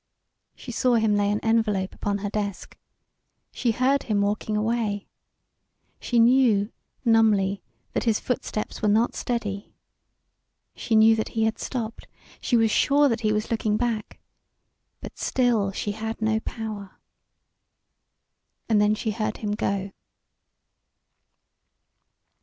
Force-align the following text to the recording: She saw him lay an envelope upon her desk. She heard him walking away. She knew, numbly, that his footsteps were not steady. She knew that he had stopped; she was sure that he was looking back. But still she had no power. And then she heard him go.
She 0.55 0.71
saw 0.71 0.95
him 0.95 1.15
lay 1.15 1.29
an 1.31 1.39
envelope 1.41 1.93
upon 1.93 2.17
her 2.25 2.29
desk. 2.31 2.75
She 3.51 3.69
heard 3.69 4.01
him 4.01 4.19
walking 4.21 4.57
away. 4.57 5.05
She 5.99 6.17
knew, 6.17 6.71
numbly, 7.05 7.61
that 7.93 8.05
his 8.05 8.19
footsteps 8.19 8.81
were 8.81 8.87
not 8.89 9.13
steady. 9.13 9.75
She 10.75 10.95
knew 10.95 11.15
that 11.17 11.29
he 11.37 11.43
had 11.43 11.59
stopped; 11.59 12.07
she 12.39 12.57
was 12.57 12.71
sure 12.71 13.09
that 13.09 13.21
he 13.21 13.31
was 13.31 13.51
looking 13.51 13.77
back. 13.77 14.17
But 15.01 15.19
still 15.19 15.71
she 15.71 15.91
had 15.91 16.19
no 16.19 16.39
power. 16.39 16.99
And 18.67 18.81
then 18.81 18.95
she 18.95 19.11
heard 19.11 19.37
him 19.37 19.51
go. 19.51 19.91